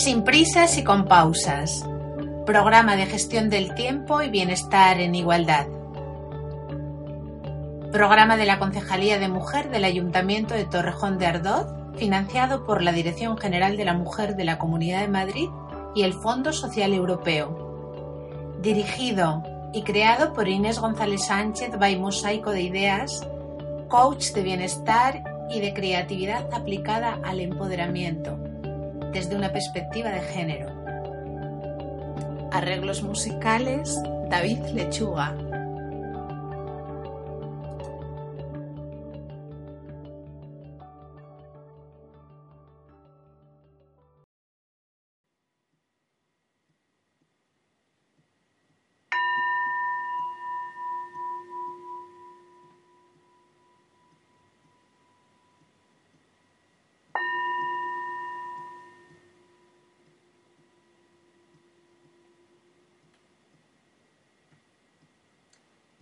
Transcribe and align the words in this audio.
Sin 0.00 0.24
prisas 0.24 0.78
y 0.78 0.82
con 0.82 1.04
pausas. 1.04 1.86
Programa 2.46 2.96
de 2.96 3.04
gestión 3.04 3.50
del 3.50 3.74
tiempo 3.74 4.22
y 4.22 4.30
bienestar 4.30 4.98
en 4.98 5.14
igualdad. 5.14 5.66
Programa 7.92 8.38
de 8.38 8.46
la 8.46 8.58
Concejalía 8.58 9.18
de 9.18 9.28
Mujer 9.28 9.68
del 9.68 9.84
Ayuntamiento 9.84 10.54
de 10.54 10.64
Torrejón 10.64 11.18
de 11.18 11.26
Ardoz, 11.26 11.66
financiado 11.98 12.64
por 12.64 12.80
la 12.80 12.92
Dirección 12.92 13.36
General 13.36 13.76
de 13.76 13.84
la 13.84 13.92
Mujer 13.92 14.36
de 14.36 14.44
la 14.44 14.56
Comunidad 14.56 15.02
de 15.02 15.08
Madrid 15.08 15.50
y 15.94 16.04
el 16.04 16.14
Fondo 16.14 16.54
Social 16.54 16.94
Europeo. 16.94 18.56
Dirigido 18.62 19.42
y 19.74 19.82
creado 19.82 20.32
por 20.32 20.48
Inés 20.48 20.78
González 20.78 21.26
Sánchez 21.26 21.78
by 21.78 21.98
Mosaico 21.98 22.52
de 22.52 22.62
Ideas, 22.62 23.28
coach 23.88 24.32
de 24.32 24.42
bienestar 24.44 25.22
y 25.50 25.60
de 25.60 25.74
creatividad 25.74 26.48
aplicada 26.54 27.18
al 27.22 27.40
empoderamiento 27.40 28.49
desde 29.12 29.36
una 29.36 29.52
perspectiva 29.52 30.10
de 30.10 30.20
género. 30.20 30.68
Arreglos 32.52 33.02
musicales, 33.02 33.96
David 34.28 34.60
Lechuga. 34.72 35.34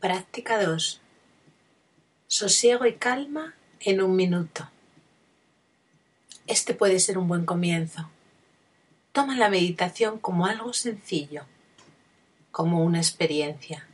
Práctica 0.00 0.62
2. 0.62 1.00
Sosiego 2.28 2.86
y 2.86 2.94
calma 2.94 3.56
en 3.80 4.00
un 4.00 4.14
minuto. 4.14 4.68
Este 6.46 6.72
puede 6.72 7.00
ser 7.00 7.18
un 7.18 7.26
buen 7.26 7.44
comienzo. 7.44 8.08
Toma 9.10 9.36
la 9.36 9.50
meditación 9.50 10.20
como 10.20 10.46
algo 10.46 10.72
sencillo, 10.72 11.46
como 12.52 12.84
una 12.84 12.98
experiencia. 12.98 13.88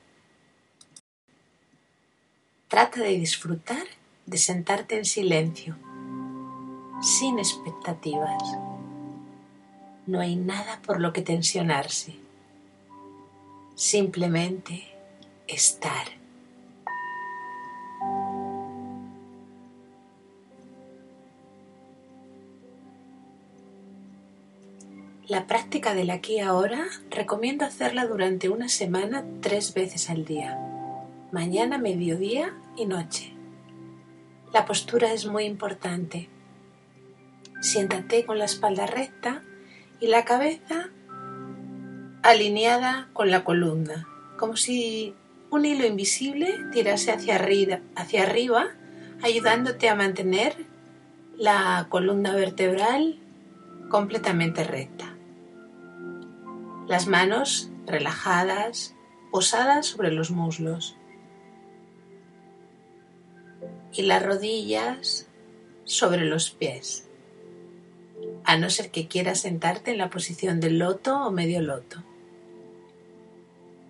Trata 2.68 3.00
de 3.00 3.16
disfrutar 3.16 3.86
de 4.26 4.36
sentarte 4.36 4.98
en 4.98 5.06
silencio, 5.06 5.78
sin 7.00 7.38
expectativas. 7.38 8.42
No 10.06 10.20
hay 10.20 10.36
nada 10.36 10.82
por 10.82 11.00
lo 11.00 11.14
que 11.14 11.22
tensionarse. 11.22 12.14
Simplemente 13.74 14.93
estar. 15.46 16.06
La 25.26 25.46
práctica 25.46 25.94
del 25.94 26.10
aquí 26.10 26.34
y 26.34 26.40
ahora 26.40 26.84
recomiendo 27.08 27.64
hacerla 27.64 28.06
durante 28.06 28.50
una 28.50 28.68
semana 28.68 29.24
tres 29.40 29.72
veces 29.72 30.10
al 30.10 30.26
día, 30.26 30.58
mañana, 31.32 31.78
mediodía 31.78 32.54
y 32.76 32.84
noche. 32.84 33.32
La 34.52 34.66
postura 34.66 35.12
es 35.12 35.26
muy 35.26 35.44
importante. 35.44 36.28
Siéntate 37.62 38.26
con 38.26 38.38
la 38.38 38.44
espalda 38.44 38.86
recta 38.86 39.42
y 39.98 40.08
la 40.08 40.26
cabeza 40.26 40.90
alineada 42.22 43.08
con 43.14 43.30
la 43.30 43.44
columna, 43.44 44.06
como 44.38 44.56
si 44.56 45.14
un 45.54 45.64
hilo 45.64 45.86
invisible 45.86 46.52
tirase 46.72 47.12
hacia 47.12 47.36
arriba, 47.36 47.78
hacia 47.94 48.24
arriba, 48.24 48.70
ayudándote 49.22 49.88
a 49.88 49.94
mantener 49.94 50.66
la 51.38 51.86
columna 51.90 52.34
vertebral 52.34 53.20
completamente 53.88 54.64
recta. 54.64 55.14
Las 56.88 57.06
manos 57.06 57.70
relajadas, 57.86 58.96
posadas 59.30 59.86
sobre 59.86 60.10
los 60.10 60.32
muslos. 60.32 60.96
Y 63.92 64.02
las 64.02 64.24
rodillas 64.24 65.28
sobre 65.84 66.24
los 66.24 66.50
pies. 66.50 67.08
A 68.44 68.56
no 68.56 68.70
ser 68.70 68.90
que 68.90 69.06
quieras 69.06 69.42
sentarte 69.42 69.92
en 69.92 69.98
la 69.98 70.10
posición 70.10 70.58
del 70.58 70.80
loto 70.80 71.16
o 71.24 71.30
medio 71.30 71.62
loto. 71.62 72.02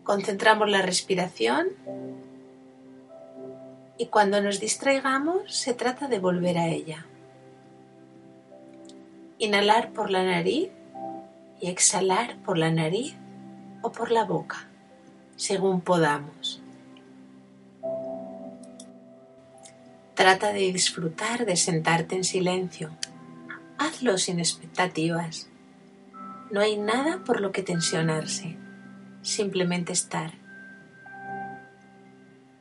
Concentramos 0.05 0.69
la 0.69 0.83
respiración 0.83 1.69
y 3.97 4.07
cuando 4.07 4.43
nos 4.43 4.61
distraigamos 4.61 5.57
se 5.57 5.73
trata 5.73 6.09
de 6.09 6.19
volver 6.19 6.59
a 6.59 6.69
ella. 6.69 7.07
Inhalar 9.39 9.93
por 9.93 10.11
la 10.11 10.23
nariz 10.23 10.69
y 11.59 11.69
exhalar 11.71 12.37
por 12.45 12.59
la 12.59 12.71
nariz 12.71 13.15
o 13.81 13.93
por 13.93 14.11
la 14.11 14.25
boca, 14.25 14.69
según 15.37 15.81
podamos. 15.81 16.61
Trata 20.15 20.53
de 20.53 20.71
disfrutar 20.71 21.47
de 21.47 21.57
sentarte 21.57 22.15
en 22.15 22.25
silencio. 22.25 22.91
Hazlo 23.79 24.19
sin 24.19 24.39
expectativas. 24.39 25.49
No 26.51 26.61
hay 26.61 26.77
nada 26.77 27.25
por 27.25 27.41
lo 27.41 27.53
que 27.53 27.63
tensionarse 27.63 28.59
simplemente 29.25 29.93
estar. 29.93 30.33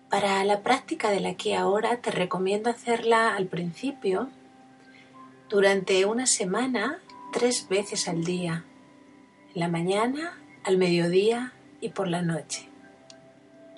Para 0.10 0.44
la 0.46 0.62
práctica 0.62 1.10
del 1.12 1.26
aquí 1.26 1.54
ahora 1.54 1.98
te 1.98 2.12
recomiendo 2.12 2.70
hacerla 2.70 3.36
al 3.36 3.48
principio 3.48 4.30
durante 5.50 6.06
una 6.06 6.26
semana 6.26 7.00
tres 7.32 7.68
veces 7.68 8.08
al 8.08 8.24
día, 8.24 8.64
en 9.54 9.60
la 9.60 9.68
mañana, 9.68 10.40
al 10.64 10.78
mediodía 10.78 11.54
y 11.82 11.90
por 11.90 12.08
la 12.08 12.22
noche. 12.22 12.70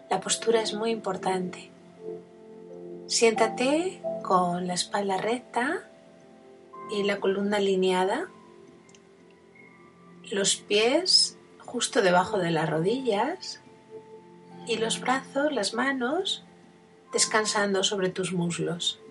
La 0.10 0.20
postura 0.20 0.62
es 0.62 0.74
muy 0.74 0.92
importante. 0.92 1.72
Siéntate 3.08 4.02
con 4.24 4.68
la 4.68 4.74
espalda 4.74 5.18
recta 5.18 5.90
y 6.92 7.04
la 7.04 7.20
columna 7.20 7.58
alineada, 7.58 8.28
los 10.32 10.56
pies 10.58 11.38
justo 11.76 12.02
debajo 12.02 12.38
de 12.38 12.52
las 12.52 12.70
rodillas 12.70 13.62
y 14.66 14.78
los 14.78 15.02
brazos, 15.02 15.52
las 15.52 15.74
manos, 15.74 16.46
descansando 17.12 17.84
sobre 17.84 18.08
tus 18.08 18.32
muslos. 18.32 19.02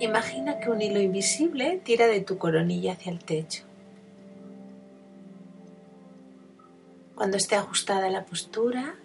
Imagina 0.00 0.60
que 0.60 0.68
un 0.68 0.82
hilo 0.82 1.00
invisible 1.00 1.80
tira 1.82 2.08
de 2.08 2.20
tu 2.20 2.36
coronilla 2.36 2.92
hacia 2.92 3.10
el 3.10 3.24
techo. 3.24 3.64
Cuando 7.14 7.38
esté 7.38 7.56
ajustada 7.56 8.10
la 8.10 8.26
postura, 8.26 8.96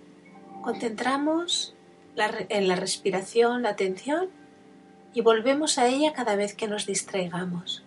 concentramos 0.62 1.74
en 2.18 2.68
la 2.68 2.76
respiración, 2.76 3.62
la 3.62 3.70
atención 3.70 4.28
y 5.14 5.22
volvemos 5.22 5.78
a 5.78 5.88
ella 5.88 6.12
cada 6.12 6.36
vez 6.36 6.54
que 6.54 6.68
nos 6.68 6.86
distraigamos. 6.86 7.87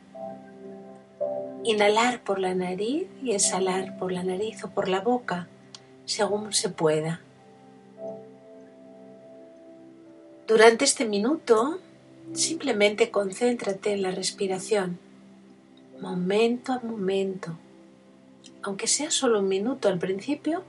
Inhalar 1.65 2.23
por 2.23 2.39
la 2.39 2.55
nariz 2.55 3.07
y 3.23 3.33
exhalar 3.33 3.99
por 3.99 4.12
la 4.12 4.23
nariz 4.23 4.65
o 4.65 4.71
por 4.71 4.89
la 4.89 5.01
boca, 5.01 5.49
según 6.05 6.53
se 6.53 6.69
pueda. 6.69 7.21
Durante 10.49 10.85
este 10.85 11.05
minuto, 11.05 11.79
simplemente 12.33 13.11
concéntrate 13.11 13.93
en 13.93 14.03
la 14.03 14.11
respiración, 14.11 14.99
momento 16.01 16.73
a 16.73 16.81
momento. 16.81 17.57
Aunque 18.63 18.87
sea 18.87 19.11
solo 19.11 19.41
un 19.41 19.49
minuto 19.49 19.89
al 19.89 19.99
principio, 19.99 20.65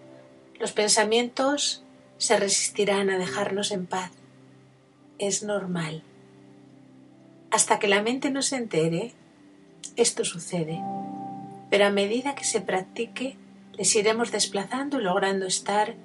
Los 0.61 0.73
pensamientos 0.73 1.81
se 2.19 2.37
resistirán 2.37 3.09
a 3.09 3.17
dejarnos 3.17 3.71
en 3.71 3.87
paz. 3.87 4.11
Es 5.17 5.41
normal. 5.41 6.03
Hasta 7.49 7.79
que 7.79 7.87
la 7.87 8.03
mente 8.03 8.29
no 8.29 8.43
se 8.43 8.57
entere, 8.57 9.13
esto 9.95 10.25
sucede. 10.25 10.81
Pero 11.69 11.85
a 11.85 11.89
medida 11.89 12.35
que 12.35 12.43
se 12.43 12.61
practique, 12.61 13.37
les 13.73 13.95
iremos 13.95 14.31
desplazando 14.31 14.99
y 14.99 15.03
logrando 15.03 15.45
estar 15.45 15.95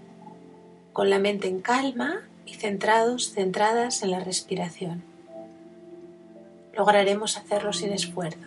con 0.92 1.10
la 1.10 1.18
mente 1.18 1.48
en 1.48 1.60
calma 1.60 2.20
y 2.46 2.54
centrados, 2.54 3.32
centradas 3.32 4.02
en 4.02 4.10
la 4.10 4.20
respiración. 4.20 5.02
Lograremos 6.74 7.36
hacerlo 7.36 7.72
sin 7.72 7.92
esfuerzo. 7.92 8.38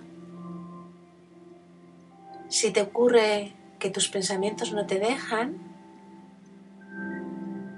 Si 2.47 2.71
te 2.71 2.81
ocurre 2.81 3.53
que 3.77 3.89
tus 3.89 4.07
pensamientos 4.09 4.71
no 4.71 4.85
te 4.87 4.99
dejan, 4.99 5.57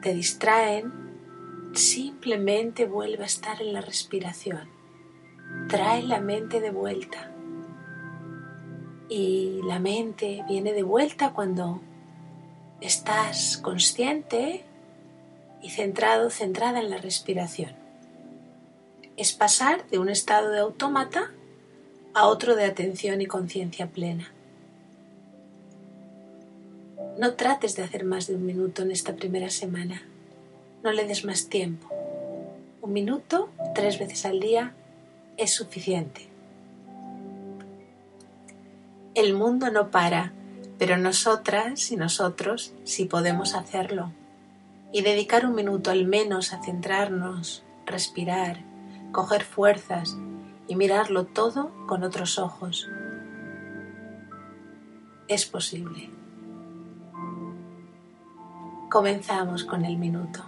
te 0.02 0.14
distraen, 0.14 0.92
simplemente 1.74 2.86
vuelve 2.86 3.24
a 3.24 3.28
estar 3.28 3.62
en 3.62 3.74
la 3.74 3.82
respiración. 3.82 4.70
Trae 5.68 6.04
la 6.04 6.20
mente 6.20 6.60
de 6.60 6.72
vuelta. 6.72 7.32
Y 9.12 9.60
la 9.66 9.78
mente 9.78 10.42
viene 10.48 10.72
de 10.72 10.84
vuelta 10.84 11.34
cuando 11.34 11.82
estás 12.80 13.58
consciente 13.58 14.64
y 15.62 15.70
centrado, 15.72 16.30
centrada 16.30 16.80
en 16.80 16.90
la 16.90 16.98
respiración. 16.98 17.74
Es 19.18 19.34
pasar 19.34 19.86
de 19.90 20.00
un 20.00 20.08
estado 20.08 20.50
de 20.52 20.60
autómata 20.60 21.30
a 22.14 22.28
otro 22.28 22.56
de 22.56 22.64
atención 22.64 23.20
y 23.20 23.26
conciencia 23.26 23.88
plena. 23.88 24.32
No 27.20 27.34
trates 27.34 27.76
de 27.76 27.84
hacer 27.84 28.06
más 28.06 28.28
de 28.28 28.36
un 28.36 28.46
minuto 28.46 28.84
en 28.84 28.92
esta 28.92 29.18
primera 29.18 29.50
semana. 29.50 30.04
No 30.84 30.94
le 30.94 31.06
des 31.06 31.26
más 31.26 31.50
tiempo. 31.50 31.90
Un 32.82 32.94
minuto, 32.94 33.50
tres 33.76 34.00
veces 34.00 34.26
al 34.26 34.40
día, 34.40 34.74
es 35.36 35.52
suficiente. 35.52 36.31
El 39.14 39.34
mundo 39.34 39.70
no 39.72 39.92
para, 39.92 40.32
pero 40.80 40.98
nosotras 40.98 41.92
y 41.92 41.98
nosotros 41.98 42.74
sí 42.86 43.06
podemos 43.06 43.56
hacerlo. 43.56 44.14
Y 44.94 45.02
dedicar 45.02 45.46
un 45.46 45.54
minuto 45.54 45.92
al 45.92 46.06
menos 46.06 46.54
a 46.54 46.64
centrarnos, 46.64 47.64
respirar, 47.86 48.64
coger 49.12 49.44
fuerzas 49.44 50.18
y 50.68 50.78
mirarlo 50.78 51.26
todo 51.26 51.72
con 51.88 52.04
otros 52.04 52.40
ojos. 52.40 52.90
Es 55.28 55.46
posible. 55.46 56.10
Comenzamos 58.90 59.66
con 59.66 59.84
el 59.84 59.98
minuto. 59.98 60.46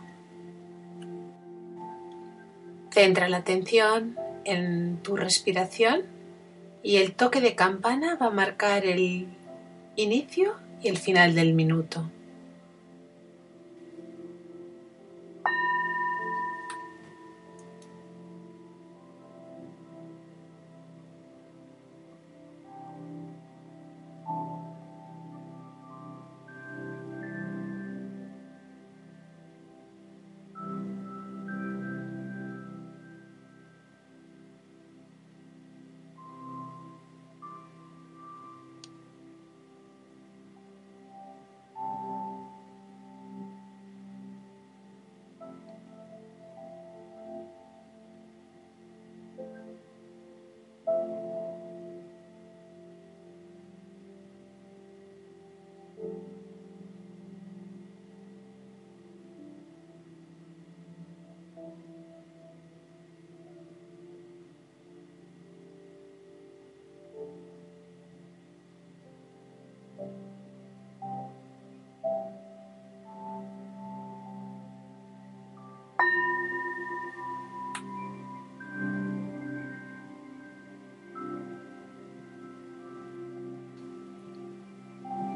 Centra 2.92 3.28
la 3.28 3.38
atención 3.38 4.16
en 4.46 5.00
tu 5.04 5.18
respiración 5.18 6.13
y 6.84 6.98
el 6.98 7.14
toque 7.14 7.42
de 7.42 7.56
campana 7.56 8.18
va 8.22 8.28
a 8.28 8.32
marcar 8.32 8.86
el 8.86 9.28
inicio 9.96 10.56
y 10.84 10.90
el 10.90 10.98
final 10.98 11.34
del 11.34 11.54
minuto. 11.54 12.06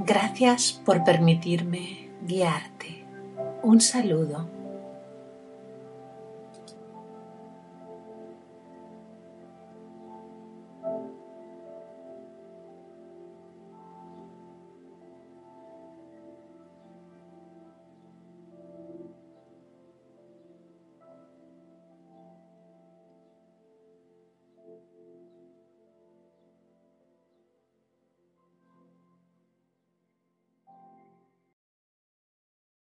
Gracias 0.07 0.71
por 0.86 1.04
permitirme 1.04 2.07
guiarte. 2.25 3.04
Un 3.62 3.81
saludo. 3.81 4.56